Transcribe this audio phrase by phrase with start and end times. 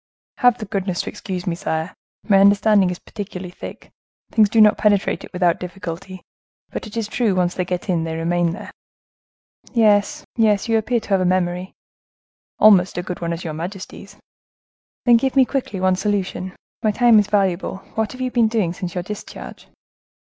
[0.37, 1.93] "Have the goodness to excuse me, sire;
[2.27, 3.91] my understanding is particularly thick;
[4.31, 6.23] things do not penetrate it without difficulty;
[6.71, 8.71] but it is true, once they get in, they remain there."
[9.73, 11.75] "Yes, yes; you appear to have a memory."
[12.57, 14.17] "Almost as good a one as your majesty's."
[15.05, 16.55] "Then give me quickly one solution.
[16.81, 17.77] My time is valuable.
[17.93, 19.67] What have you been doing since your discharge?"